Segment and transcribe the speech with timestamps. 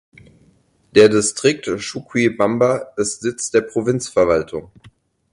[0.95, 4.71] Der Distrikt Chuquibamba ist Sitz der Provinzverwaltung.